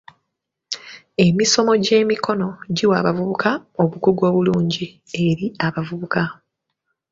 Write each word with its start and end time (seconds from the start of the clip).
Emisomo 1.25 1.71
gy'ebyemikono 1.83 2.47
giwa 2.75 2.95
abavubuka 3.01 3.49
obukugu 3.81 4.21
obulungi 4.29 4.85
eri 5.25 5.45
abavubuka. 5.65 6.23